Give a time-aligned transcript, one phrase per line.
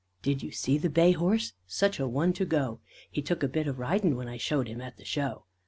[0.23, 1.53] Did you see the bay horse?
[1.67, 2.79] Such a one to go!
[3.11, 5.43] He took a bit of ridin', When I showed him at the Show.